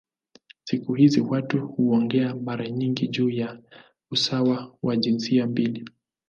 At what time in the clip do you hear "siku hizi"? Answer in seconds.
0.63-1.21